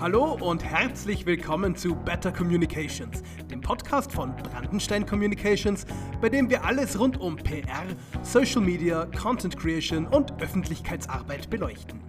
Hallo 0.00 0.38
und 0.40 0.64
herzlich 0.64 1.26
willkommen 1.26 1.76
zu 1.76 1.94
Better 1.94 2.32
Communications, 2.32 3.22
dem 3.50 3.60
Podcast 3.60 4.10
von 4.10 4.34
Brandenstein 4.34 5.04
Communications, 5.04 5.84
bei 6.22 6.30
dem 6.30 6.48
wir 6.48 6.64
alles 6.64 6.98
rund 6.98 7.20
um 7.20 7.36
PR, 7.36 7.84
Social 8.22 8.62
Media, 8.62 9.04
Content 9.20 9.58
Creation 9.58 10.06
und 10.06 10.40
Öffentlichkeitsarbeit 10.40 11.50
beleuchten. 11.50 12.00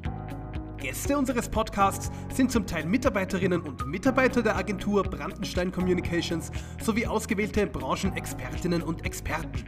Gäste 0.78 1.18
unseres 1.18 1.50
Podcasts 1.50 2.10
sind 2.34 2.50
zum 2.50 2.66
Teil 2.66 2.86
Mitarbeiterinnen 2.86 3.60
und 3.60 3.86
Mitarbeiter 3.86 4.42
der 4.42 4.56
Agentur 4.56 5.04
Brandenstein 5.04 5.74
Communications 5.74 6.50
sowie 6.82 7.06
ausgewählte 7.06 7.68
Branchenexpertinnen 7.68 8.84
und 8.84 9.06
Experten. 9.06 9.66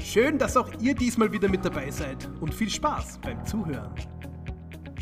Schön, 0.00 0.38
dass 0.38 0.56
auch 0.56 0.70
ihr 0.80 0.94
diesmal 0.94 1.32
wieder 1.32 1.48
mit 1.48 1.64
dabei 1.64 1.90
seid 1.90 2.30
und 2.40 2.54
viel 2.54 2.70
Spaß 2.70 3.18
beim 3.22 3.44
Zuhören. 3.44 3.92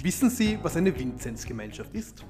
Wissen 0.03 0.30
Sie, 0.30 0.59
was 0.64 0.77
eine 0.77 0.98
Vinzenzgemeinschaft 0.98 1.95
ist? 1.95 2.25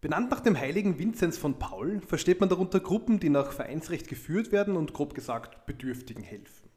Benannt 0.00 0.30
nach 0.30 0.40
dem 0.40 0.58
heiligen 0.58 0.98
Vinzenz 0.98 1.36
von 1.36 1.58
Paul 1.58 2.00
versteht 2.00 2.40
man 2.40 2.48
darunter 2.48 2.80
Gruppen, 2.80 3.20
die 3.20 3.28
nach 3.28 3.52
Vereinsrecht 3.52 4.08
geführt 4.08 4.52
werden 4.52 4.74
und 4.74 4.94
grob 4.94 5.14
gesagt 5.14 5.66
Bedürftigen 5.66 6.22
helfen. 6.22 6.70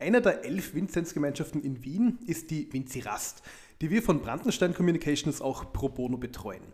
Eine 0.00 0.20
der 0.20 0.44
elf 0.44 0.74
Vinzenzgemeinschaften 0.74 1.62
in 1.62 1.84
Wien 1.84 2.18
ist 2.26 2.50
die 2.50 2.72
Vinzirast, 2.72 3.44
die 3.80 3.90
wir 3.90 4.02
von 4.02 4.20
Brandenstein 4.20 4.74
Communications 4.74 5.40
auch 5.40 5.72
pro 5.72 5.88
bono 5.88 6.16
betreuen. 6.16 6.72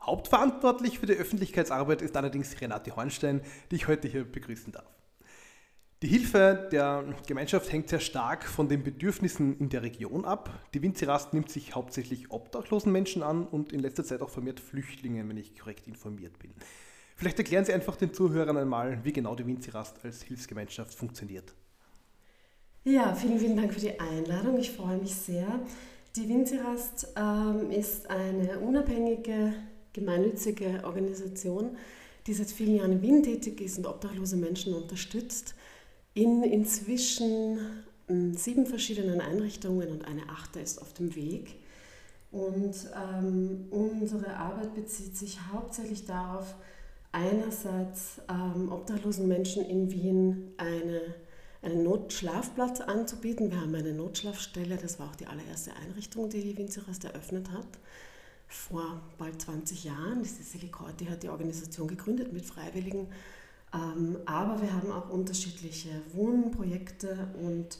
Hauptverantwortlich 0.00 1.00
für 1.00 1.06
die 1.06 1.14
Öffentlichkeitsarbeit 1.14 2.00
ist 2.00 2.16
allerdings 2.16 2.60
Renate 2.60 2.94
Hornstein, 2.94 3.40
die 3.72 3.74
ich 3.74 3.88
heute 3.88 4.06
hier 4.06 4.24
begrüßen 4.24 4.70
darf. 4.72 4.95
Die 6.02 6.08
Hilfe 6.08 6.68
der 6.70 7.04
Gemeinschaft 7.26 7.72
hängt 7.72 7.88
sehr 7.88 8.00
stark 8.00 8.44
von 8.44 8.68
den 8.68 8.82
Bedürfnissen 8.82 9.58
in 9.58 9.70
der 9.70 9.82
Region 9.82 10.26
ab. 10.26 10.50
Die 10.74 10.82
Winzirast 10.82 11.32
nimmt 11.32 11.50
sich 11.50 11.74
hauptsächlich 11.74 12.30
obdachlosen 12.30 12.92
Menschen 12.92 13.22
an 13.22 13.46
und 13.46 13.72
in 13.72 13.80
letzter 13.80 14.04
Zeit 14.04 14.20
auch 14.20 14.28
vermehrt 14.28 14.60
Flüchtlingen, 14.60 15.26
wenn 15.26 15.38
ich 15.38 15.58
korrekt 15.58 15.86
informiert 15.86 16.38
bin. 16.38 16.52
Vielleicht 17.16 17.38
erklären 17.38 17.64
Sie 17.64 17.72
einfach 17.72 17.96
den 17.96 18.12
Zuhörern 18.12 18.58
einmal, 18.58 19.02
wie 19.04 19.12
genau 19.14 19.34
die 19.34 19.46
Winzirast 19.46 20.04
als 20.04 20.20
Hilfsgemeinschaft 20.20 20.92
funktioniert. 20.92 21.54
Ja, 22.84 23.14
vielen, 23.14 23.38
vielen 23.38 23.56
Dank 23.56 23.72
für 23.72 23.80
die 23.80 23.98
Einladung. 23.98 24.58
Ich 24.58 24.72
freue 24.72 24.98
mich 24.98 25.14
sehr. 25.14 25.46
Die 26.14 26.28
Winzirast 26.28 27.14
ähm, 27.16 27.70
ist 27.70 28.10
eine 28.10 28.58
unabhängige, 28.58 29.54
gemeinnützige 29.94 30.82
Organisation, 30.84 31.78
die 32.26 32.34
seit 32.34 32.50
vielen 32.50 32.76
Jahren 32.76 32.92
in 32.92 33.02
Wien 33.02 33.22
tätig 33.22 33.62
ist 33.62 33.78
und 33.78 33.86
obdachlose 33.86 34.36
Menschen 34.36 34.74
unterstützt 34.74 35.54
in 36.16 36.42
inzwischen 36.42 37.58
hm, 38.08 38.34
sieben 38.34 38.66
verschiedenen 38.66 39.20
Einrichtungen 39.20 39.90
und 39.90 40.06
eine 40.06 40.28
achte 40.30 40.60
ist 40.60 40.80
auf 40.80 40.94
dem 40.94 41.14
Weg. 41.14 41.56
Und 42.32 42.74
ähm, 42.96 43.66
unsere 43.70 44.34
Arbeit 44.36 44.74
bezieht 44.74 45.16
sich 45.16 45.38
hauptsächlich 45.52 46.06
darauf, 46.06 46.54
einerseits 47.12 48.20
ähm, 48.28 48.72
obdachlosen 48.72 49.28
Menschen 49.28 49.64
in 49.64 49.90
Wien 49.90 50.54
eine, 50.56 51.00
einen 51.62 51.82
Notschlafplatz 51.84 52.80
anzubieten. 52.80 53.50
Wir 53.50 53.60
haben 53.60 53.74
eine 53.74 53.92
Notschlafstelle, 53.92 54.76
das 54.76 54.98
war 54.98 55.10
auch 55.10 55.16
die 55.16 55.26
allererste 55.26 55.72
Einrichtung, 55.76 56.30
die 56.30 56.42
die 56.42 56.56
Winzerest 56.56 57.04
eröffnet 57.04 57.50
hat, 57.52 57.68
vor 58.48 59.02
bald 59.18 59.40
20 59.40 59.84
Jahren. 59.84 60.22
Die 60.22 60.28
Cecilie 60.28 60.70
Korti 60.70 61.06
hat 61.06 61.22
die 61.22 61.28
Organisation 61.28 61.88
gegründet 61.88 62.32
mit 62.32 62.46
Freiwilligen 62.46 63.06
aber 63.70 64.62
wir 64.62 64.72
haben 64.72 64.90
auch 64.90 65.10
unterschiedliche 65.10 65.90
Wohnprojekte 66.12 67.28
und 67.42 67.78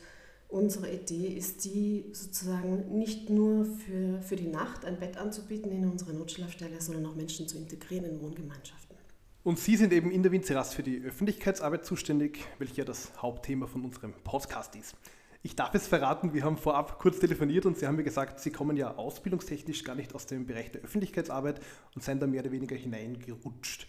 unsere 0.49 0.93
Idee 0.93 1.29
ist 1.29 1.65
die, 1.65 2.07
sozusagen 2.13 2.99
nicht 2.99 3.31
nur 3.31 3.65
für, 3.65 4.21
für 4.23 4.37
die 4.37 4.49
Nacht 4.49 4.85
ein 4.85 4.99
Bett 4.99 5.17
anzubieten 5.17 5.71
in 5.73 5.89
unserer 5.89 6.13
Notschlafstelle, 6.13 6.81
sondern 6.81 7.07
auch 7.07 7.15
Menschen 7.15 7.49
zu 7.49 7.57
integrieren 7.57 8.05
in 8.05 8.21
Wohngemeinschaften. 8.21 8.97
Und 9.43 9.61
Sie 9.61 9.77
sind 9.77 9.93
eben 9.93 10.11
in 10.11 10.25
der 10.25 10.33
Winzerast 10.33 10.75
für 10.75 10.83
die 10.83 11.01
Öffentlichkeitsarbeit 11.03 11.85
zuständig, 11.85 12.45
welches 12.59 12.77
ja 12.79 12.85
das 12.85 13.13
Hauptthema 13.23 13.69
von 13.69 13.85
unserem 13.85 14.13
Podcast 14.25 14.75
ist. 14.75 14.97
Ich 15.45 15.55
darf 15.55 15.73
es 15.77 15.87
verraten, 15.87 16.35
wir 16.35 16.43
haben 16.43 16.57
vorab 16.57 16.99
kurz 16.99 17.21
telefoniert 17.21 17.65
und 17.67 17.79
Sie 17.79 17.87
haben 17.87 17.95
mir 17.95 18.03
gesagt, 18.03 18.41
Sie 18.41 18.51
kommen 18.51 18.77
ja 18.77 18.97
ausbildungstechnisch 18.97 19.85
gar 19.85 19.95
nicht 19.95 20.13
aus 20.17 20.27
dem 20.27 20.47
Bereich 20.47 20.73
der 20.73 20.83
Öffentlichkeitsarbeit 20.83 21.61
und 21.95 22.03
seien 22.03 22.19
da 22.19 22.27
mehr 22.27 22.41
oder 22.41 22.51
weniger 22.51 22.75
hineingerutscht. 22.75 23.87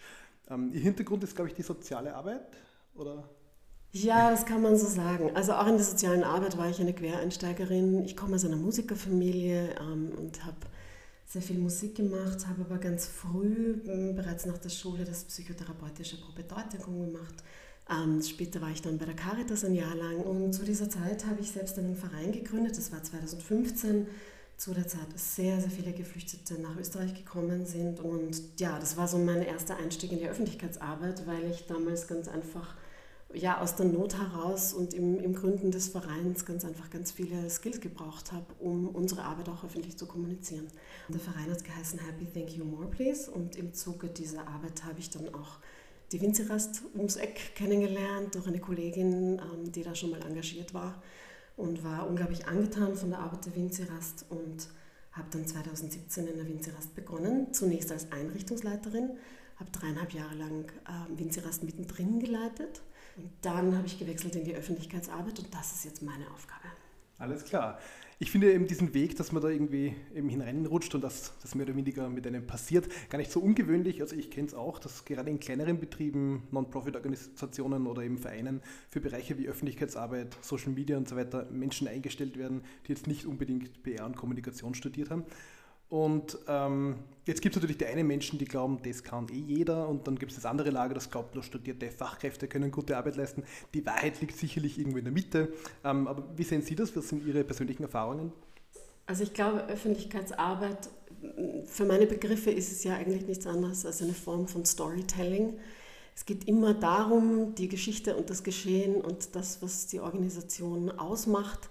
Ähm, 0.50 0.70
Ihr 0.72 0.80
Hintergrund 0.80 1.24
ist, 1.24 1.34
glaube 1.34 1.50
ich, 1.50 1.54
die 1.54 1.62
soziale 1.62 2.14
Arbeit, 2.14 2.42
oder? 2.94 3.28
Ja, 3.92 4.30
das 4.30 4.44
kann 4.44 4.62
man 4.62 4.76
so 4.76 4.86
sagen. 4.86 5.30
Also 5.34 5.52
auch 5.54 5.66
in 5.66 5.76
der 5.76 5.84
sozialen 5.84 6.22
Arbeit 6.22 6.58
war 6.58 6.68
ich 6.68 6.80
eine 6.80 6.92
Quereinsteigerin. 6.92 8.04
Ich 8.04 8.16
komme 8.16 8.36
aus 8.36 8.44
einer 8.44 8.56
Musikerfamilie 8.56 9.76
ähm, 9.80 10.12
und 10.16 10.44
habe 10.44 10.56
sehr 11.26 11.42
viel 11.42 11.58
Musik 11.58 11.96
gemacht, 11.96 12.46
habe 12.46 12.62
aber 12.62 12.78
ganz 12.78 13.06
früh, 13.06 13.80
ähm, 13.86 14.14
bereits 14.14 14.46
nach 14.46 14.58
der 14.58 14.70
Schule, 14.70 15.04
das 15.04 15.24
psychotherapeutische 15.24 16.20
Probedeutigung 16.20 17.12
gemacht. 17.12 17.34
Ähm, 17.90 18.22
später 18.22 18.60
war 18.60 18.70
ich 18.70 18.82
dann 18.82 18.98
bei 18.98 19.06
der 19.06 19.16
Caritas 19.16 19.64
ein 19.64 19.74
Jahr 19.74 19.94
lang 19.94 20.18
und 20.20 20.52
zu 20.52 20.64
dieser 20.64 20.90
Zeit 20.90 21.26
habe 21.26 21.40
ich 21.40 21.50
selbst 21.50 21.78
einen 21.78 21.96
Verein 21.96 22.32
gegründet, 22.32 22.76
das 22.76 22.92
war 22.92 23.02
2015 23.02 24.06
zu 24.58 24.74
der 24.74 24.88
Zeit 24.88 25.06
sehr, 25.14 25.60
sehr 25.60 25.70
viele 25.70 25.92
Geflüchtete 25.92 26.60
nach 26.60 26.76
Österreich 26.76 27.14
gekommen 27.14 27.64
sind. 27.64 28.00
Und 28.00 28.42
ja, 28.58 28.78
das 28.78 28.96
war 28.96 29.06
so 29.06 29.16
mein 29.16 29.40
erster 29.42 29.76
Einstieg 29.76 30.10
in 30.10 30.18
die 30.18 30.28
Öffentlichkeitsarbeit, 30.28 31.26
weil 31.28 31.48
ich 31.48 31.66
damals 31.66 32.08
ganz 32.08 32.26
einfach 32.26 32.74
ja, 33.32 33.60
aus 33.60 33.76
der 33.76 33.86
Not 33.86 34.18
heraus 34.18 34.72
und 34.72 34.94
im, 34.94 35.20
im 35.20 35.34
Gründen 35.34 35.70
des 35.70 35.88
Vereins 35.88 36.44
ganz 36.44 36.64
einfach 36.64 36.90
ganz 36.90 37.12
viele 37.12 37.48
Skills 37.48 37.80
gebraucht 37.80 38.32
habe, 38.32 38.46
um 38.58 38.88
unsere 38.88 39.22
Arbeit 39.22 39.48
auch 39.48 39.62
öffentlich 39.62 39.96
zu 39.96 40.06
kommunizieren. 40.06 40.66
Der 41.08 41.20
Verein 41.20 41.50
hat 41.50 41.62
geheißen 41.62 42.00
Happy 42.00 42.26
Thank 42.26 42.56
You 42.56 42.64
More 42.64 42.88
Please 42.88 43.30
und 43.30 43.54
im 43.54 43.74
Zuge 43.74 44.08
dieser 44.08 44.48
Arbeit 44.48 44.82
habe 44.84 44.98
ich 44.98 45.10
dann 45.10 45.32
auch 45.34 45.58
die 46.10 46.20
Winzirast 46.20 46.82
ums 46.96 47.16
Eck 47.16 47.54
kennengelernt 47.54 48.34
durch 48.34 48.46
eine 48.48 48.60
Kollegin, 48.60 49.38
ähm, 49.38 49.70
die 49.70 49.82
da 49.82 49.94
schon 49.94 50.10
mal 50.10 50.22
engagiert 50.22 50.74
war 50.74 51.00
und 51.58 51.84
war 51.84 52.08
unglaublich 52.08 52.46
angetan 52.46 52.94
von 52.94 53.10
der 53.10 53.18
Arbeit 53.18 53.44
der 53.46 53.56
Winzirast 53.56 54.24
und 54.30 54.68
habe 55.12 55.28
dann 55.30 55.46
2017 55.46 56.26
in 56.28 56.36
der 56.36 56.46
Winzirast 56.46 56.94
begonnen, 56.94 57.52
zunächst 57.52 57.90
als 57.92 58.10
Einrichtungsleiterin, 58.12 59.10
habe 59.56 59.70
dreieinhalb 59.72 60.12
Jahre 60.12 60.36
lang 60.36 60.64
äh, 60.86 61.18
Winzirast 61.18 61.64
mittendrin 61.64 62.20
geleitet 62.20 62.80
und 63.16 63.30
dann 63.42 63.76
habe 63.76 63.86
ich 63.86 63.98
gewechselt 63.98 64.36
in 64.36 64.44
die 64.44 64.54
Öffentlichkeitsarbeit 64.54 65.38
und 65.40 65.52
das 65.52 65.72
ist 65.72 65.84
jetzt 65.84 66.02
meine 66.02 66.30
Aufgabe. 66.30 66.68
Alles 67.18 67.44
klar 67.44 67.78
ich 68.20 68.32
finde 68.32 68.52
eben 68.52 68.66
diesen 68.66 68.94
Weg, 68.94 69.16
dass 69.16 69.30
man 69.30 69.42
da 69.42 69.48
irgendwie 69.48 69.94
eben 70.12 70.28
hineinrutscht 70.28 70.92
und 70.96 71.04
dass 71.04 71.34
das 71.40 71.54
mehr 71.54 71.66
oder 71.66 71.76
weniger 71.76 72.08
mit 72.08 72.26
einem 72.26 72.44
passiert, 72.46 72.88
gar 73.10 73.18
nicht 73.18 73.30
so 73.30 73.38
ungewöhnlich. 73.38 74.00
Also 74.00 74.16
ich 74.16 74.30
kenne 74.30 74.48
es 74.48 74.54
auch, 74.54 74.80
dass 74.80 75.04
gerade 75.04 75.30
in 75.30 75.38
kleineren 75.38 75.78
Betrieben, 75.78 76.42
Non-Profit-Organisationen 76.50 77.86
oder 77.86 78.02
eben 78.02 78.18
Vereinen 78.18 78.60
für 78.90 79.00
Bereiche 79.00 79.38
wie 79.38 79.48
Öffentlichkeitsarbeit, 79.48 80.36
Social 80.40 80.72
Media 80.72 80.96
und 80.96 81.08
so 81.08 81.14
weiter 81.14 81.46
Menschen 81.52 81.86
eingestellt 81.86 82.36
werden, 82.36 82.62
die 82.86 82.92
jetzt 82.92 83.06
nicht 83.06 83.24
unbedingt 83.24 83.84
PR 83.84 84.06
und 84.06 84.16
Kommunikation 84.16 84.74
studiert 84.74 85.10
haben. 85.10 85.24
Und 85.88 86.38
ähm, 86.48 86.96
jetzt 87.24 87.40
gibt 87.40 87.56
es 87.56 87.62
natürlich 87.62 87.78
die 87.78 87.86
einen 87.86 88.06
Menschen, 88.06 88.38
die 88.38 88.44
glauben, 88.44 88.78
das 88.82 89.02
kann 89.02 89.26
eh 89.30 89.38
jeder. 89.38 89.88
Und 89.88 90.06
dann 90.06 90.18
gibt 90.18 90.32
es 90.32 90.36
das 90.36 90.44
andere 90.44 90.70
Lager, 90.70 90.94
das 90.94 91.10
glaubt, 91.10 91.34
nur 91.34 91.42
studierte 91.42 91.90
Fachkräfte 91.90 92.46
können 92.46 92.70
gute 92.70 92.96
Arbeit 92.96 93.16
leisten. 93.16 93.42
Die 93.72 93.84
Wahrheit 93.86 94.20
liegt 94.20 94.36
sicherlich 94.36 94.78
irgendwo 94.78 94.98
in 94.98 95.04
der 95.04 95.12
Mitte. 95.12 95.52
Ähm, 95.84 96.06
aber 96.06 96.24
wie 96.36 96.44
sehen 96.44 96.62
Sie 96.62 96.74
das? 96.74 96.94
Was 96.94 97.08
sind 97.08 97.26
Ihre 97.26 97.42
persönlichen 97.44 97.84
Erfahrungen? 97.84 98.32
Also 99.06 99.22
ich 99.22 99.32
glaube, 99.32 99.66
Öffentlichkeitsarbeit, 99.68 100.90
für 101.64 101.86
meine 101.86 102.06
Begriffe 102.06 102.50
ist 102.50 102.70
es 102.70 102.84
ja 102.84 102.94
eigentlich 102.94 103.26
nichts 103.26 103.46
anderes 103.46 103.86
als 103.86 104.02
eine 104.02 104.12
Form 104.12 104.46
von 104.46 104.66
Storytelling. 104.66 105.54
Es 106.14 106.26
geht 106.26 106.46
immer 106.46 106.74
darum, 106.74 107.54
die 107.54 107.68
Geschichte 107.68 108.16
und 108.16 108.28
das 108.28 108.42
Geschehen 108.42 108.96
und 108.96 109.34
das, 109.34 109.62
was 109.62 109.86
die 109.86 110.00
Organisation 110.00 110.90
ausmacht, 110.90 111.70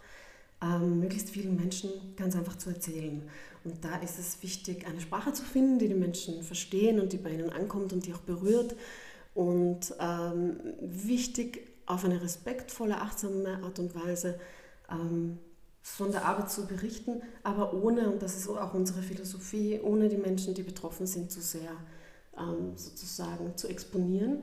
ähm, 0.62 1.00
möglichst 1.00 1.30
vielen 1.30 1.56
Menschen 1.56 1.92
ganz 2.16 2.36
einfach 2.36 2.58
zu 2.58 2.70
erzählen. 2.70 3.22
Und 3.68 3.84
da 3.84 3.98
ist 3.98 4.18
es 4.18 4.42
wichtig, 4.42 4.88
eine 4.88 5.02
Sprache 5.02 5.34
zu 5.34 5.44
finden, 5.44 5.78
die 5.78 5.90
die 5.90 5.94
Menschen 5.94 6.42
verstehen 6.42 7.02
und 7.02 7.12
die 7.12 7.18
bei 7.18 7.32
ihnen 7.32 7.50
ankommt 7.50 7.92
und 7.92 8.06
die 8.06 8.14
auch 8.14 8.20
berührt. 8.20 8.76
Und 9.34 9.94
ähm, 10.00 10.58
wichtig, 10.80 11.68
auf 11.86 12.06
eine 12.06 12.22
respektvolle, 12.22 13.02
achtsame 13.02 13.62
Art 13.64 13.80
und 13.80 13.94
Weise 13.94 14.40
ähm, 14.90 15.40
von 15.82 16.12
der 16.12 16.26
Arbeit 16.26 16.50
zu 16.50 16.66
berichten, 16.66 17.22
aber 17.44 17.74
ohne, 17.74 18.10
und 18.10 18.22
das 18.22 18.38
ist 18.38 18.48
auch 18.50 18.74
unsere 18.74 19.02
Philosophie, 19.02 19.80
ohne 19.82 20.10
die 20.10 20.18
Menschen, 20.18 20.54
die 20.54 20.64
betroffen 20.64 21.06
sind, 21.06 21.32
zu 21.32 21.42
sehr 21.42 21.72
ähm, 22.38 22.74
sozusagen 22.76 23.56
zu 23.58 23.68
exponieren. 23.68 24.40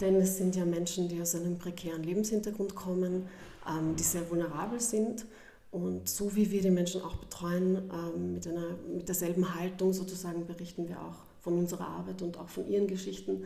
Denn 0.00 0.16
es 0.16 0.38
sind 0.38 0.56
ja 0.56 0.64
Menschen, 0.64 1.08
die 1.08 1.20
aus 1.20 1.34
einem 1.34 1.58
prekären 1.58 2.02
Lebenshintergrund 2.02 2.74
kommen, 2.74 3.28
ähm, 3.68 3.96
die 3.96 4.02
sehr 4.02 4.28
vulnerabel 4.30 4.80
sind 4.80 5.26
und 5.72 6.06
so 6.06 6.36
wie 6.36 6.50
wir 6.50 6.60
die 6.60 6.70
Menschen 6.70 7.00
auch 7.00 7.16
betreuen, 7.16 7.90
ähm, 7.90 8.34
mit, 8.34 8.46
einer, 8.46 8.76
mit 8.94 9.08
derselben 9.08 9.54
Haltung 9.54 9.94
sozusagen 9.94 10.46
berichten 10.46 10.86
wir 10.86 11.00
auch 11.00 11.24
von 11.40 11.58
unserer 11.58 11.88
Arbeit 11.88 12.20
und 12.20 12.36
auch 12.36 12.50
von 12.50 12.68
ihren 12.68 12.86
Geschichten. 12.86 13.44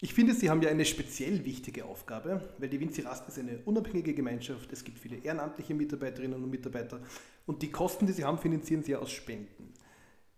Ich 0.00 0.14
finde, 0.14 0.32
Sie 0.32 0.48
haben 0.48 0.62
ja 0.62 0.70
eine 0.70 0.84
speziell 0.84 1.44
wichtige 1.44 1.84
Aufgabe, 1.84 2.40
weil 2.58 2.68
die 2.68 2.78
Vinci 2.78 3.00
Rast 3.00 3.26
ist 3.28 3.38
eine 3.40 3.58
unabhängige 3.64 4.14
Gemeinschaft. 4.14 4.72
Es 4.72 4.84
gibt 4.84 4.98
viele 5.00 5.16
ehrenamtliche 5.16 5.74
Mitarbeiterinnen 5.74 6.40
und 6.40 6.50
Mitarbeiter 6.50 7.00
und 7.46 7.62
die 7.62 7.70
Kosten, 7.72 8.06
die 8.06 8.12
Sie 8.12 8.24
haben, 8.24 8.38
finanzieren 8.38 8.84
Sie 8.84 8.92
ja 8.92 9.00
aus 9.00 9.10
Spenden. 9.10 9.72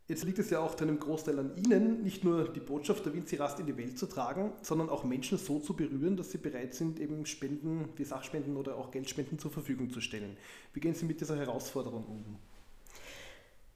Jetzt 0.08 0.24
liegt 0.24 0.38
es 0.38 0.48
ja 0.48 0.60
auch 0.60 0.74
zu 0.74 0.84
einem 0.84 0.98
Großteil 0.98 1.38
an 1.38 1.54
Ihnen, 1.54 2.02
nicht 2.02 2.24
nur 2.24 2.48
die 2.48 2.60
Botschaft 2.60 3.04
der 3.04 3.12
Vinci 3.12 3.36
Rast 3.36 3.60
in 3.60 3.66
die 3.66 3.76
Welt 3.76 3.98
zu 3.98 4.06
tragen, 4.06 4.52
sondern 4.62 4.88
auch 4.88 5.04
Menschen 5.04 5.36
so 5.36 5.60
zu 5.60 5.74
berühren, 5.74 6.16
dass 6.16 6.30
sie 6.30 6.38
bereit 6.38 6.74
sind, 6.74 6.98
eben 6.98 7.26
Spenden 7.26 7.90
wie 7.96 8.04
Sachspenden 8.04 8.56
oder 8.56 8.76
auch 8.76 8.90
Geldspenden 8.90 9.38
zur 9.38 9.50
Verfügung 9.50 9.90
zu 9.90 10.00
stellen. 10.00 10.38
Wie 10.72 10.80
gehen 10.80 10.94
Sie 10.94 11.04
mit 11.04 11.20
dieser 11.20 11.36
Herausforderung 11.36 12.06
um? 12.06 12.24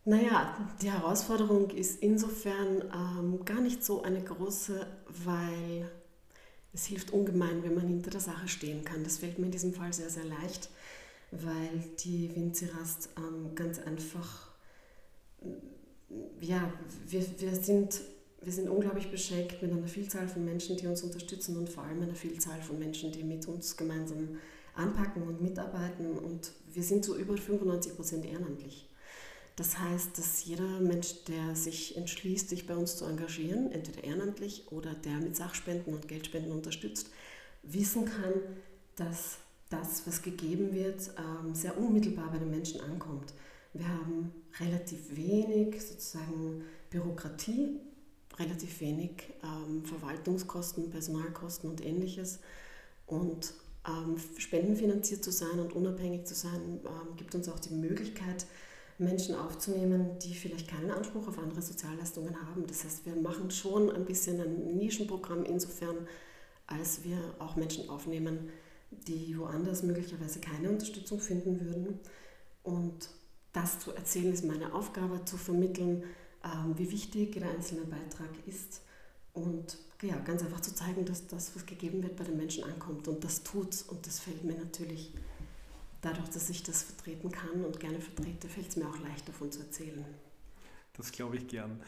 Naja, 0.07 0.57
die 0.81 0.91
Herausforderung 0.91 1.69
ist 1.69 2.03
insofern 2.03 2.83
ähm, 2.95 3.45
gar 3.45 3.61
nicht 3.61 3.85
so 3.85 4.03
eine 4.03 4.25
große, 4.25 4.87
weil 5.25 5.91
es 6.73 6.87
hilft 6.87 7.13
ungemein, 7.13 7.63
wenn 7.63 7.75
man 7.75 7.87
hinter 7.87 8.11
der 8.11 8.21
Sache 8.21 8.49
stehen 8.49 8.85
kann. 8.85 9.05
Das 9.05 9.19
fällt 9.19 9.39
mir 9.39 9.45
in 9.47 9.53
diesem 9.53 9.75
Fall 9.75 9.93
sehr, 9.93 10.09
sehr 10.09 10.25
leicht, 10.25 10.71
weil 11.31 11.85
die 11.99 12.35
Vinci 12.35 12.67
Rast 12.67 13.11
ähm, 13.19 13.55
ganz 13.55 13.79
einfach 13.79 14.51
ja, 16.41 16.73
wir, 17.07 17.25
wir, 17.39 17.55
sind, 17.55 18.01
wir 18.41 18.53
sind 18.53 18.69
unglaublich 18.69 19.11
beschenkt 19.11 19.63
mit 19.63 19.71
einer 19.71 19.87
Vielzahl 19.87 20.29
von 20.29 20.45
Menschen, 20.45 20.77
die 20.77 20.87
uns 20.87 21.03
unterstützen 21.03 21.57
und 21.57 21.69
vor 21.69 21.85
allem 21.85 22.03
einer 22.03 22.15
Vielzahl 22.15 22.61
von 22.61 22.79
Menschen, 22.79 23.13
die 23.13 23.25
mit 23.25 23.47
uns 23.49 23.77
gemeinsam 23.77 24.39
anpacken 24.75 25.23
und 25.23 25.41
mitarbeiten. 25.41 26.19
Und 26.19 26.53
wir 26.73 26.83
sind 26.83 27.05
zu 27.05 27.17
über 27.17 27.37
95 27.37 27.97
Prozent 27.97 28.25
ehrenamtlich. 28.25 28.89
Das 29.57 29.79
heißt, 29.79 30.17
dass 30.17 30.45
jeder 30.47 30.81
Mensch, 30.81 31.25
der 31.25 31.55
sich 31.55 31.97
entschließt, 31.97 32.49
sich 32.49 32.67
bei 32.67 32.75
uns 32.75 32.97
zu 32.97 33.05
engagieren, 33.05 33.71
entweder 33.71 34.03
ehrenamtlich 34.03 34.65
oder 34.71 34.95
der 34.95 35.19
mit 35.19 35.37
Sachspenden 35.37 35.93
und 35.93 36.09
Geldspenden 36.09 36.53
unterstützt, 36.53 37.11
wissen 37.63 38.07
kann, 38.07 38.33
dass 38.97 39.39
das, 39.69 40.07
was 40.07 40.23
gegeben 40.23 40.73
wird, 40.73 41.11
ähm, 41.19 41.55
sehr 41.55 41.79
unmittelbar 41.79 42.31
bei 42.31 42.39
den 42.39 42.51
Menschen 42.51 42.81
ankommt. 42.81 43.33
Wir 43.73 43.89
haben 43.89 44.33
relativ 44.61 45.17
wenig 45.17 45.83
sozusagen 45.83 46.65
Bürokratie, 46.91 47.81
relativ 48.39 48.81
wenig 48.81 49.33
ähm, 49.43 49.85
Verwaltungskosten, 49.85 50.91
Personalkosten 50.91 51.71
und 51.71 51.85
ähnliches. 51.85 52.41
Und 53.07 53.55
ähm, 53.87 54.17
spendenfinanziert 54.39 55.25
zu 55.25 55.33
sein 55.33 55.59
und 55.59 55.73
unabhängig 55.73 56.27
zu 56.27 56.35
sein, 56.35 56.81
ähm, 56.85 57.17
gibt 57.17 57.35
uns 57.35 57.49
auch 57.49 57.59
die 57.59 57.75
Möglichkeit, 57.75 58.47
Menschen 58.99 59.35
aufzunehmen, 59.35 60.19
die 60.23 60.35
vielleicht 60.35 60.69
keinen 60.69 60.91
Anspruch 60.91 61.27
auf 61.27 61.39
andere 61.39 61.63
Sozialleistungen 61.63 62.37
haben. 62.47 62.67
Das 62.67 62.85
heißt, 62.85 63.07
wir 63.07 63.17
machen 63.17 63.51
schon 63.51 63.91
ein 63.91 64.05
bisschen 64.05 64.41
ein 64.41 64.77
Nischenprogramm 64.77 65.45
insofern, 65.45 66.07
als 66.67 67.03
wir 67.05 67.19
auch 67.39 67.57
Menschen 67.57 67.89
aufnehmen, 67.89 68.51
die 68.91 69.37
woanders 69.37 69.83
möglicherweise 69.83 70.41
keine 70.41 70.69
Unterstützung 70.69 71.19
finden 71.19 71.61
würden. 71.61 71.99
Und 72.63 73.09
das 73.53 73.79
zu 73.79 73.93
erzählen 73.93 74.33
ist 74.33 74.45
meine 74.45 74.73
Aufgabe, 74.73 75.25
zu 75.25 75.37
vermitteln, 75.37 76.05
ähm, 76.45 76.77
wie 76.77 76.91
wichtig 76.91 77.35
jeder 77.35 77.51
einzelne 77.51 77.83
Beitrag 77.83 78.31
ist 78.47 78.83
und 79.35 79.79
ja, 80.03 80.17
ganz 80.19 80.43
einfach 80.43 80.61
zu 80.61 80.75
zeigen, 80.75 81.05
dass 81.05 81.27
das, 81.27 81.55
was 81.55 81.65
gegeben 81.65 82.03
wird, 82.03 82.17
bei 82.17 82.25
den 82.25 82.37
Menschen 82.37 82.65
ankommt. 82.65 83.07
Und 83.09 83.23
das 83.23 83.43
tut's. 83.43 83.83
Und 83.83 84.07
das 84.07 84.19
fällt 84.19 84.43
mir 84.45 84.55
natürlich, 84.55 85.15
dadurch, 86.01 86.29
dass 86.31 86.51
ich 86.51 86.63
das 86.63 86.83
vertreten 86.83 87.31
kann 87.31 87.65
und 87.65 87.79
gerne 87.79 88.01
vertrete, 88.01 88.49
fällt 88.49 88.69
es 88.69 88.77
mir 88.77 88.89
auch 88.89 88.99
leicht, 88.99 89.29
davon 89.29 89.51
zu 89.53 89.61
erzählen. 89.61 90.05
Das 90.95 91.13
glaube 91.13 91.37
ich 91.37 91.47
gern. 91.47 91.81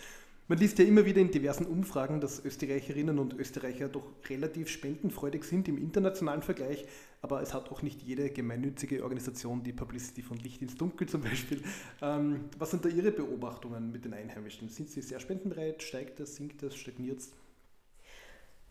Man 0.47 0.59
liest 0.59 0.79
ja 0.79 0.85
immer 0.85 1.07
wieder 1.07 1.23
in 1.23 1.31
diversen 1.31 1.65
Umfragen, 1.65 2.21
dass 2.21 2.45
Österreicherinnen 2.45 3.19
und 3.19 3.33
Österreicher 3.33 3.89
doch 3.89 4.13
relativ 4.29 4.69
spendenfreudig 4.69 5.43
sind 5.45 5.69
im 5.69 5.79
internationalen 5.79 6.43
Vergleich, 6.43 6.85
aber 7.23 7.41
es 7.41 7.55
hat 7.55 7.73
auch 7.73 7.81
nicht 7.81 8.03
jede 8.03 8.29
gemeinnützige 8.29 9.03
Organisation 9.05 9.63
die 9.63 9.73
Publicity 9.73 10.21
von 10.21 10.37
Licht 10.37 10.61
ins 10.61 10.77
Dunkel 10.77 11.09
zum 11.09 11.23
Beispiel. 11.23 11.63
Ähm, 12.03 12.51
was 12.59 12.73
sind 12.73 12.85
da 12.85 12.91
Ihre 12.91 13.11
Beobachtungen 13.11 13.91
mit 13.91 14.05
den 14.05 14.13
Einheimischen? 14.13 14.69
Sind 14.69 14.91
sie 14.91 15.01
sehr 15.01 15.19
spendenbereit? 15.19 15.83
Steigt 15.83 16.21
das, 16.21 16.37
sinkt 16.37 16.63
das, 16.63 16.77
stagniert 16.77 17.21
es? 17.21 17.33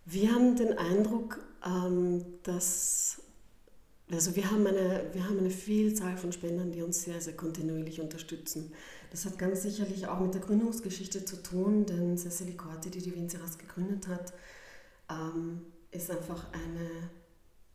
Wir 0.06 0.31
haben 0.31 0.56
den 0.56 0.78
Eindruck, 0.78 1.40
ähm, 1.66 2.24
dass 2.44 3.23
also 4.12 4.36
wir 4.36 4.52
haben, 4.52 4.68
eine, 4.68 5.10
wir 5.14 5.28
haben 5.28 5.40
eine 5.40 5.50
Vielzahl 5.50 6.18
von 6.18 6.32
Spendern, 6.32 6.72
die 6.72 6.82
uns 6.82 7.04
sehr, 7.04 7.22
sehr 7.22 7.36
kontinuierlich 7.36 8.02
unterstützen. 8.02 8.74
Das 9.12 9.26
hat 9.26 9.38
ganz 9.38 9.64
sicherlich 9.64 10.08
auch 10.08 10.20
mit 10.20 10.34
der 10.34 10.42
Gründungsgeschichte 10.42 11.24
zu 11.26 11.42
tun, 11.42 11.86
denn 11.86 12.18
Cecily 12.18 12.56
Corti, 12.56 12.90
die 12.90 13.02
die 13.02 13.16
Vinceras 13.16 13.58
gegründet 13.58 14.08
hat, 14.08 14.34
ähm, 15.10 15.62
ist 15.92 16.12
einfach 16.12 16.48
eine 16.52 17.10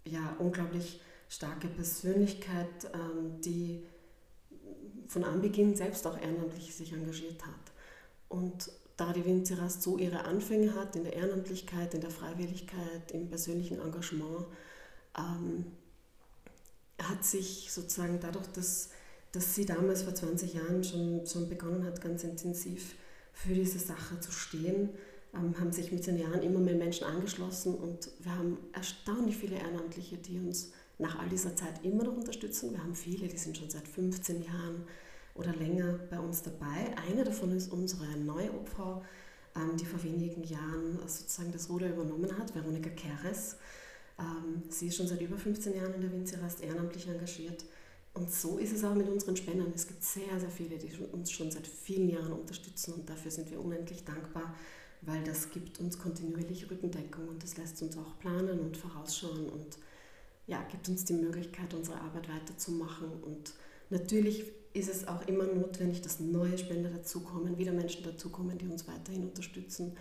ja, 0.04 0.36
unglaublich 0.38 1.00
starke 1.28 1.68
Persönlichkeit, 1.68 2.90
ähm, 2.94 3.40
die 3.40 3.84
von 5.06 5.24
Anbeginn 5.24 5.74
selbst 5.74 6.06
auch 6.06 6.20
ehrenamtlich 6.20 6.74
sich 6.74 6.92
engagiert 6.92 7.46
hat. 7.46 7.72
Und 8.28 8.70
da 8.96 9.12
die 9.12 9.24
Vinceras 9.24 9.82
so 9.82 9.96
ihre 9.96 10.24
Anfänge 10.24 10.74
hat, 10.74 10.96
in 10.96 11.04
der 11.04 11.14
Ehrenamtlichkeit, 11.14 11.94
in 11.94 12.00
der 12.00 12.10
Freiwilligkeit, 12.10 13.12
im 13.12 13.28
persönlichen 13.28 13.80
Engagement, 13.80 14.46
ähm, 15.16 15.66
hat 17.02 17.24
sich 17.24 17.70
sozusagen 17.70 18.18
dadurch, 18.20 18.46
dass 18.48 18.90
dass 19.32 19.54
sie 19.54 19.66
damals 19.66 20.02
vor 20.02 20.14
20 20.14 20.54
Jahren 20.54 20.82
schon, 20.82 21.26
schon 21.26 21.48
begonnen 21.48 21.84
hat, 21.84 22.00
ganz 22.00 22.24
intensiv 22.24 22.94
für 23.32 23.54
diese 23.54 23.78
Sache 23.78 24.18
zu 24.20 24.32
stehen, 24.32 24.90
ähm, 25.34 25.58
haben 25.60 25.72
sich 25.72 25.92
mit 25.92 26.06
den 26.06 26.18
Jahren 26.18 26.42
immer 26.42 26.60
mehr 26.60 26.74
Menschen 26.74 27.06
angeschlossen 27.06 27.74
und 27.74 28.10
wir 28.20 28.34
haben 28.34 28.58
erstaunlich 28.72 29.36
viele 29.36 29.56
Ehrenamtliche, 29.56 30.16
die 30.16 30.38
uns 30.38 30.72
nach 30.98 31.18
all 31.18 31.28
dieser 31.28 31.54
Zeit 31.54 31.84
immer 31.84 32.04
noch 32.04 32.16
unterstützen. 32.16 32.72
Wir 32.72 32.82
haben 32.82 32.94
viele, 32.94 33.28
die 33.28 33.36
sind 33.36 33.56
schon 33.56 33.70
seit 33.70 33.86
15 33.86 34.42
Jahren 34.42 34.84
oder 35.34 35.54
länger 35.54 36.00
bei 36.10 36.18
uns 36.18 36.42
dabei. 36.42 36.96
Eine 37.08 37.22
davon 37.24 37.52
ist 37.52 37.70
unsere 37.70 38.06
neue 38.16 38.52
Obfrau, 38.52 39.04
ähm, 39.54 39.76
die 39.76 39.84
vor 39.84 40.02
wenigen 40.02 40.42
Jahren 40.42 40.98
sozusagen 41.06 41.52
das 41.52 41.68
Ruder 41.68 41.90
übernommen 41.90 42.36
hat, 42.38 42.54
Veronika 42.54 42.90
Keres. 42.90 43.56
Ähm, 44.18 44.62
sie 44.68 44.88
ist 44.88 44.96
schon 44.96 45.08
seit 45.08 45.20
über 45.20 45.36
15 45.36 45.76
Jahren 45.76 45.94
in 45.94 46.00
der 46.00 46.12
Winzerast 46.12 46.62
ehrenamtlich 46.62 47.06
engagiert 47.08 47.64
und 48.18 48.32
so 48.32 48.58
ist 48.58 48.72
es 48.72 48.82
auch 48.84 48.94
mit 48.94 49.08
unseren 49.08 49.36
Spendern. 49.36 49.72
Es 49.74 49.86
gibt 49.86 50.02
sehr, 50.02 50.40
sehr 50.40 50.50
viele, 50.50 50.76
die 50.76 50.90
uns 51.12 51.30
schon 51.30 51.50
seit 51.50 51.66
vielen 51.66 52.08
Jahren 52.08 52.32
unterstützen 52.32 52.94
und 52.94 53.08
dafür 53.08 53.30
sind 53.30 53.50
wir 53.50 53.60
unendlich 53.60 54.04
dankbar, 54.04 54.54
weil 55.02 55.22
das 55.22 55.50
gibt 55.50 55.78
uns 55.78 55.98
kontinuierlich 55.98 56.68
Rückendeckung 56.68 57.28
und 57.28 57.42
das 57.42 57.56
lässt 57.56 57.80
uns 57.82 57.96
auch 57.96 58.18
planen 58.18 58.58
und 58.58 58.76
vorausschauen 58.76 59.48
und 59.48 59.78
ja, 60.48 60.62
gibt 60.64 60.88
uns 60.88 61.04
die 61.04 61.12
Möglichkeit, 61.12 61.74
unsere 61.74 62.00
Arbeit 62.00 62.28
weiterzumachen. 62.28 63.08
Und 63.22 63.52
natürlich 63.90 64.44
ist 64.72 64.88
es 64.88 65.06
auch 65.06 65.26
immer 65.28 65.44
notwendig, 65.44 66.00
dass 66.00 66.20
neue 66.20 66.56
Spender 66.56 66.90
dazukommen, 66.90 67.58
wieder 67.58 67.72
Menschen 67.72 68.02
dazukommen, 68.02 68.56
die 68.58 68.66
uns 68.66 68.88
weiterhin 68.88 69.24
unterstützen. 69.24 69.92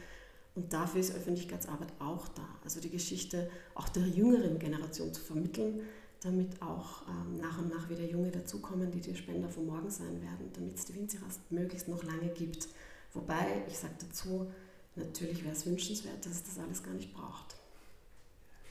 Und 0.57 0.73
dafür 0.73 1.01
ist 1.01 1.15
Öffentlichkeitsarbeit 1.15 1.93
auch 1.99 2.27
da. 2.29 2.41
Also 2.63 2.81
die 2.81 2.89
Geschichte 2.89 3.47
auch 3.75 3.87
der 3.89 4.07
jüngeren 4.07 4.57
Generation 4.57 5.13
zu 5.13 5.21
vermitteln, 5.21 5.81
damit 6.21 6.59
auch 6.63 7.03
ähm, 7.07 7.37
nach 7.37 7.59
und 7.59 7.69
nach 7.69 7.87
wieder 7.91 8.03
Junge 8.03 8.31
dazukommen, 8.31 8.89
die 8.89 8.99
die 8.99 9.15
Spender 9.15 9.49
von 9.49 9.67
morgen 9.67 9.91
sein 9.91 10.19
werden, 10.19 10.49
damit 10.53 10.75
es 10.75 10.85
die 10.85 10.95
Winzirast 10.95 11.51
möglichst 11.51 11.87
noch 11.87 12.03
lange 12.03 12.29
gibt. 12.29 12.69
Wobei, 13.13 13.65
ich 13.67 13.77
sage 13.77 13.93
dazu, 13.99 14.51
natürlich 14.95 15.43
wäre 15.43 15.53
es 15.53 15.63
wünschenswert, 15.67 16.25
dass 16.25 16.33
es 16.33 16.43
das 16.45 16.57
alles 16.57 16.81
gar 16.81 16.95
nicht 16.95 17.13
braucht. 17.13 17.55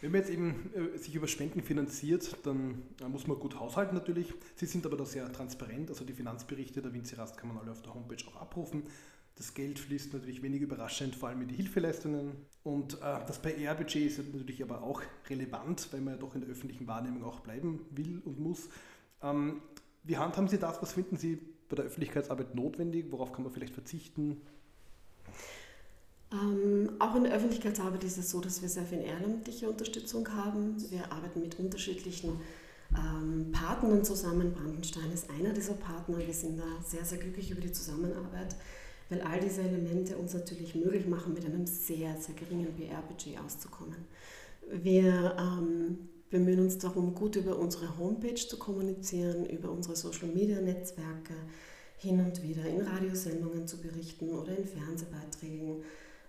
Wenn 0.00 0.10
man 0.10 0.22
jetzt 0.22 0.30
eben 0.30 0.72
äh, 0.74 0.98
sich 0.98 1.14
über 1.14 1.28
Spenden 1.28 1.62
finanziert, 1.62 2.36
dann 2.42 2.82
äh, 3.00 3.08
muss 3.08 3.28
man 3.28 3.38
gut 3.38 3.60
haushalten 3.60 3.94
natürlich. 3.94 4.34
Sie 4.56 4.66
sind 4.66 4.84
aber 4.86 4.96
da 4.96 5.06
sehr 5.06 5.32
transparent, 5.32 5.88
also 5.90 6.04
die 6.04 6.14
Finanzberichte 6.14 6.82
der 6.82 6.92
Winzirast 6.92 7.38
kann 7.38 7.50
man 7.50 7.58
alle 7.58 7.70
auf 7.70 7.82
der 7.82 7.94
Homepage 7.94 8.26
auch 8.26 8.40
abrufen. 8.40 8.82
Das 9.36 9.52
Geld 9.52 9.78
fließt 9.78 10.14
natürlich 10.14 10.42
wenig 10.42 10.62
überraschend, 10.62 11.14
vor 11.14 11.28
allem 11.28 11.42
in 11.42 11.48
die 11.48 11.54
Hilfeleistungen. 11.54 12.32
Und 12.64 12.94
äh, 12.94 13.20
das 13.26 13.38
PR-Budget 13.38 14.06
ist 14.06 14.34
natürlich 14.34 14.62
aber 14.62 14.82
auch 14.82 15.02
relevant, 15.28 15.88
weil 15.92 16.00
man 16.00 16.14
ja 16.14 16.20
doch 16.20 16.34
in 16.34 16.40
der 16.40 16.50
öffentlichen 16.50 16.86
Wahrnehmung 16.86 17.22
auch 17.22 17.40
bleiben 17.40 17.80
will 17.90 18.22
und 18.24 18.40
muss. 18.40 18.70
Ähm, 19.22 19.60
wie 20.04 20.16
handhaben 20.16 20.48
Sie 20.48 20.58
das? 20.58 20.80
Was 20.80 20.92
finden 20.94 21.18
Sie 21.18 21.38
bei 21.68 21.76
der 21.76 21.84
Öffentlichkeitsarbeit 21.84 22.54
notwendig? 22.54 23.06
Worauf 23.10 23.32
kann 23.32 23.44
man 23.44 23.52
vielleicht 23.52 23.74
verzichten? 23.74 24.40
Ähm, 26.32 26.90
auch 26.98 27.14
in 27.14 27.24
der 27.24 27.34
Öffentlichkeitsarbeit 27.34 28.04
ist 28.04 28.16
es 28.16 28.30
so, 28.30 28.40
dass 28.40 28.62
wir 28.62 28.70
sehr 28.70 28.84
viel 28.84 29.00
ehrenamtliche 29.00 29.68
Unterstützung 29.68 30.26
haben. 30.34 30.76
Wir 30.90 31.12
arbeiten 31.12 31.40
mit 31.40 31.58
unterschiedlichen 31.58 32.40
ähm, 32.96 33.52
Partnern 33.52 34.02
zusammen. 34.02 34.54
Brandenstein 34.54 35.12
ist 35.12 35.28
einer 35.28 35.52
dieser 35.52 35.74
Partner. 35.74 36.18
Wir 36.18 36.34
sind 36.34 36.58
da 36.58 36.82
sehr, 36.82 37.04
sehr 37.04 37.18
glücklich 37.18 37.50
über 37.50 37.60
die 37.60 37.72
Zusammenarbeit 37.72 38.56
weil 39.08 39.20
all 39.22 39.40
diese 39.40 39.62
Elemente 39.62 40.16
uns 40.16 40.34
natürlich 40.34 40.74
möglich 40.74 41.06
machen, 41.06 41.34
mit 41.34 41.44
einem 41.44 41.66
sehr, 41.66 42.16
sehr 42.16 42.34
geringen 42.34 42.74
PR-Budget 42.74 43.38
auszukommen. 43.38 43.96
Wir 44.70 45.36
ähm, 45.38 46.08
bemühen 46.30 46.60
uns 46.60 46.78
darum, 46.78 47.14
gut 47.14 47.36
über 47.36 47.58
unsere 47.58 47.98
Homepage 47.98 48.34
zu 48.34 48.58
kommunizieren, 48.58 49.46
über 49.46 49.70
unsere 49.70 49.94
Social-Media-Netzwerke, 49.94 51.34
hin 51.98 52.20
und 52.20 52.42
wieder 52.42 52.66
in 52.66 52.82
Radiosendungen 52.82 53.66
zu 53.66 53.80
berichten 53.80 54.30
oder 54.30 54.56
in 54.56 54.64
Fernsehbeiträgen. 54.64 55.82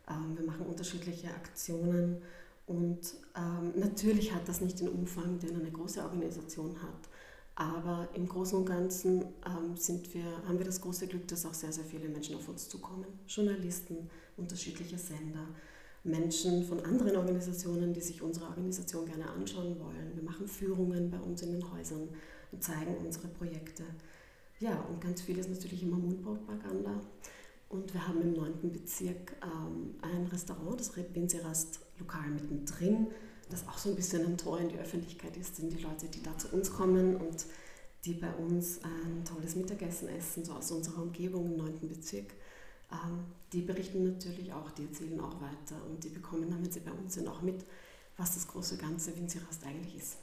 Ähm, 0.08 0.38
wir 0.38 0.46
machen 0.46 0.66
unterschiedliche 0.66 1.30
Aktionen 1.30 2.22
und 2.68 3.16
ähm, 3.36 3.74
natürlich 3.76 4.34
hat 4.34 4.48
das 4.48 4.62
nicht 4.62 4.80
den 4.80 4.90
Umfang, 4.90 5.40
den 5.40 5.56
eine 5.56 5.72
große 5.72 6.02
Organisation 6.02 6.82
hat. 6.82 7.10
Aber 7.60 8.08
im 8.14 8.30
Großen 8.30 8.56
und 8.60 8.66
Ganzen 8.66 9.26
ähm, 9.44 9.76
sind 9.76 10.14
wir, 10.14 10.24
haben 10.48 10.60
wir 10.60 10.66
das 10.66 10.80
große 10.80 11.08
Glück, 11.08 11.28
dass 11.28 11.44
auch 11.44 11.56
sehr, 11.56 11.72
sehr 11.74 11.86
viele 11.86 12.08
Menschen 12.08 12.36
auf 12.36 12.48
uns 12.48 12.70
zukommen. 12.70 13.08
Journalisten, 13.28 14.12
unterschiedliche 14.38 15.00
Sender, 15.00 15.48
Menschen 16.04 16.64
von 16.64 16.80
anderen 16.86 17.16
Organisationen, 17.16 17.94
die 17.96 18.02
sich 18.02 18.22
unsere 18.22 18.46
Organisation 18.46 19.08
gerne 19.08 19.28
anschauen 19.32 19.80
wollen. 19.80 20.12
Wir 20.14 20.22
machen 20.22 20.48
Führungen 20.48 21.10
bei 21.10 21.20
uns 21.20 21.42
in 21.42 21.54
den 21.54 21.72
Häusern 21.72 22.08
und 22.52 22.64
zeigen 22.64 22.96
unsere 23.04 23.28
Projekte. 23.30 23.86
Ja, 24.60 24.80
und 24.82 25.02
ganz 25.02 25.24
viel 25.24 25.40
ist 25.40 25.50
natürlich 25.50 25.82
immer 25.82 25.98
Mundpropaganda. 25.98 27.02
Und 27.70 27.92
wir 27.92 28.08
haben 28.08 28.22
im 28.22 28.34
9. 28.34 28.72
Bezirk 28.72 29.36
ähm, 29.42 29.96
ein 30.04 30.28
Restaurant, 30.28 30.80
das 30.80 30.92
Binserast 30.92 31.80
lokal 31.98 32.30
mittendrin, 32.30 33.08
das 33.50 33.68
auch 33.68 33.78
so 33.78 33.90
ein 33.90 33.96
bisschen 33.96 34.26
ein 34.26 34.38
Tor 34.38 34.60
in 34.60 34.70
die 34.70 34.78
Öffentlichkeit 34.78 35.36
ist, 35.38 35.56
sind 35.56 35.72
die 35.72 35.82
Leute, 35.82 36.08
die 36.08 36.22
da 36.22 36.38
zu 36.38 36.50
uns 36.50 36.72
kommen 36.72 37.16
und 37.16 37.46
die 38.06 38.14
bei 38.14 38.32
uns 38.34 38.82
ein 38.84 39.24
tolles 39.26 39.56
Mittagessen 39.56 40.10
essen, 40.10 40.46
so 40.46 40.54
aus 40.54 40.72
unserer 40.72 41.02
Umgebung 41.02 41.46
im 41.46 41.58
9. 41.58 41.88
Bezirk. 41.88 42.34
Ähm, 42.92 43.26
die 43.54 43.62
berichten 43.62 44.04
natürlich 44.14 44.54
auch, 44.54 44.72
die 44.72 44.86
erzählen 44.86 45.20
auch 45.20 45.42
weiter 45.42 45.82
und 45.90 46.04
die 46.04 46.10
bekommen 46.10 46.50
dann, 46.50 46.64
wenn 46.64 46.72
sie 46.72 46.80
bei 46.80 46.92
uns 46.92 47.16
sind, 47.16 47.28
auch 47.28 47.42
mit, 47.42 47.66
was 48.18 48.36
das 48.36 48.48
große 48.48 48.78
Ganze 48.78 49.16
Winzirast 49.16 49.66
eigentlich 49.66 49.98
ist. 49.98 50.18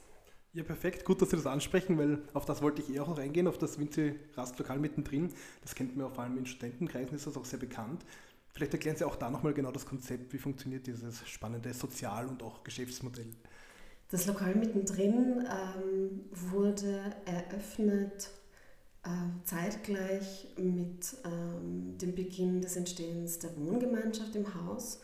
Ja, 0.55 0.63
perfekt. 0.63 1.05
Gut, 1.05 1.21
dass 1.21 1.31
Sie 1.31 1.37
das 1.37 1.47
ansprechen, 1.47 1.99
weil 1.99 2.23
auf 2.33 2.45
das 2.45 2.63
wollte 2.63 2.81
ich 2.81 2.95
eh 2.95 3.01
auch 3.01 3.09
noch 3.09 3.19
eingehen, 3.19 3.49
auf 3.49 3.59
das 3.59 3.77
Vinci 3.77 4.15
Rastlokal 4.37 4.79
mittendrin. 4.79 5.33
Das 5.63 5.75
kennt 5.75 5.97
man 5.97 6.13
vor 6.15 6.23
allem 6.23 6.39
in 6.39 6.47
Studentenkreisen, 6.47 7.17
ist 7.17 7.27
das 7.27 7.37
auch 7.37 7.45
sehr 7.45 7.59
bekannt. 7.59 8.05
Vielleicht 8.55 8.73
erklären 8.73 8.97
Sie 8.97 9.05
auch 9.05 9.17
da 9.17 9.31
nochmal 9.31 9.53
genau 9.53 9.73
das 9.73 9.85
Konzept, 9.85 10.33
wie 10.33 10.39
funktioniert 10.39 10.87
dieses 10.87 11.29
spannende 11.29 11.75
Sozial- 11.75 12.29
und 12.29 12.41
auch 12.43 12.63
Geschäftsmodell. 12.63 13.27
Das 14.11 14.27
Lokal 14.27 14.55
mittendrin 14.55 15.45
ähm, 15.45 16.21
wurde 16.31 17.01
eröffnet 17.25 18.31
äh, 19.03 19.09
zeitgleich 19.45 20.55
mit 20.57 21.17
ähm, 21.25 21.99
dem 21.99 22.15
Beginn 22.15 22.63
des 22.63 22.77
Entstehens 22.77 23.41
der 23.41 23.57
Wohngemeinschaft 23.57 24.37
im 24.37 24.47
Haus. 24.55 25.01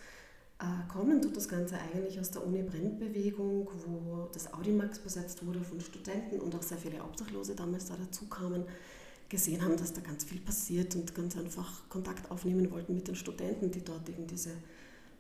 Äh, 0.61 0.89
kommen 0.93 1.21
tut 1.21 1.37
das 1.37 1.49
Ganze 1.49 1.75
eigentlich 1.77 2.21
aus 2.21 2.31
der 2.31 2.47
Uni-Brennt-Bewegung, 2.47 3.69
wo 3.85 4.29
das 4.33 4.55
Audimax 4.55 5.01
besetzt 5.01 5.45
wurde 5.45 5.61
von 5.61 5.81
Studenten 5.81 6.39
und 6.39 6.55
auch 6.55 6.63
sehr 6.63 6.79
viele 6.79 7.03
Obdachlose 7.03 7.57
damals 7.57 7.87
da 7.87 7.97
dazu 7.99 8.27
kamen, 8.27 8.65
gesehen 9.31 9.63
haben, 9.65 9.77
dass 9.77 9.95
da 9.95 10.03
ganz 10.03 10.25
viel 10.25 10.41
passiert 10.41 10.95
und 10.97 11.15
ganz 11.15 11.37
einfach 11.37 11.89
Kontakt 11.89 12.31
aufnehmen 12.31 12.71
wollten 12.71 12.95
mit 12.95 13.09
den 13.09 13.15
Studenten, 13.15 13.71
die 13.71 13.83
dort 13.83 14.07
eben 14.09 14.27
diese 14.27 14.51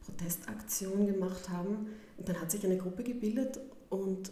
Protestaktion 0.05 1.07
gemacht 1.07 1.49
haben. 1.49 1.87
Und 2.19 2.29
dann 2.29 2.39
hat 2.41 2.51
sich 2.51 2.65
eine 2.65 2.77
Gruppe 2.77 3.05
gebildet 3.05 3.61
und 3.89 4.31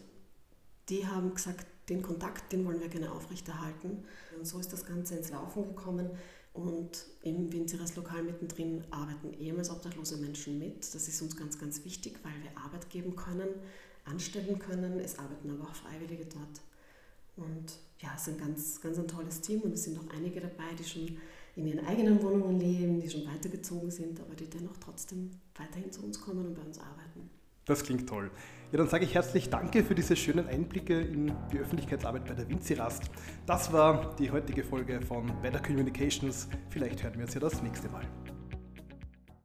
die 0.88 1.06
haben 1.06 1.35
gesagt, 1.35 1.66
den 1.88 2.02
Kontakt, 2.02 2.52
den 2.52 2.66
wollen 2.66 2.80
wir 2.80 2.88
gerne 2.88 3.12
aufrechterhalten. 3.12 4.04
Und 4.37 4.47
so 4.47 4.58
ist 4.58 4.73
das 4.73 4.85
Ganze 4.85 5.16
ins 5.16 5.30
Laufen 5.30 5.64
gekommen. 5.64 6.11
Und 6.52 7.06
im 7.23 7.52
Winzeres 7.52 7.94
Lokal 7.94 8.23
mittendrin 8.25 8.82
arbeiten 8.90 9.32
ehemals 9.32 9.70
obdachlose 9.70 10.16
Menschen 10.16 10.58
mit. 10.58 10.92
Das 10.92 11.06
ist 11.06 11.23
uns 11.23 11.37
ganz, 11.37 11.58
ganz 11.58 11.85
wichtig, 11.85 12.18
weil 12.25 12.32
wir 12.42 12.62
Arbeit 12.62 12.90
geben 12.90 13.14
können, 13.14 13.49
anstellen 14.04 14.58
können. 14.58 14.99
Es 14.99 15.18
arbeiten 15.18 15.50
aber 15.50 15.64
auch 15.70 15.75
Freiwillige 15.75 16.25
dort. 16.25 16.61
Ja, 18.00 18.10
es 18.14 18.28
ist 18.28 18.34
ein 18.34 18.38
ganz, 18.38 18.80
ganz 18.80 18.98
ein 18.98 19.08
tolles 19.08 19.40
Team 19.40 19.60
und 19.62 19.72
es 19.72 19.84
sind 19.84 19.98
auch 19.98 20.14
einige 20.14 20.40
dabei, 20.40 20.72
die 20.78 20.84
schon 20.84 21.18
in 21.56 21.66
ihren 21.66 21.84
eigenen 21.86 22.22
Wohnungen 22.22 22.60
leben, 22.60 23.00
die 23.00 23.10
schon 23.10 23.26
weitergezogen 23.26 23.90
sind, 23.90 24.20
aber 24.20 24.34
die 24.34 24.48
dennoch 24.48 24.76
trotzdem 24.76 25.30
weiterhin 25.56 25.90
zu 25.90 26.04
uns 26.04 26.20
kommen 26.20 26.46
und 26.46 26.54
bei 26.54 26.62
uns 26.62 26.78
arbeiten. 26.78 27.28
Das 27.64 27.82
klingt 27.82 28.08
toll. 28.08 28.30
Ja, 28.72 28.78
dann 28.78 28.88
sage 28.88 29.04
ich 29.04 29.14
herzlich 29.14 29.50
Danke 29.50 29.82
für 29.84 29.94
diese 29.94 30.16
schönen 30.16 30.46
Einblicke 30.46 31.00
in 31.00 31.32
die 31.52 31.58
Öffentlichkeitsarbeit 31.58 32.24
bei 32.24 32.34
der 32.34 32.48
Vinci-Rast. 32.48 33.02
Das 33.46 33.72
war 33.72 34.14
die 34.16 34.30
heutige 34.30 34.62
Folge 34.62 35.00
von 35.02 35.30
Better 35.42 35.60
Communications. 35.60 36.48
Vielleicht 36.70 37.02
hören 37.02 37.14
wir 37.16 37.24
uns 37.24 37.34
ja 37.34 37.40
das 37.40 37.62
nächste 37.62 37.88
Mal. 37.90 38.04